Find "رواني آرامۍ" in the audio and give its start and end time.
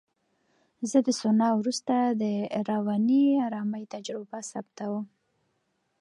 2.69-3.83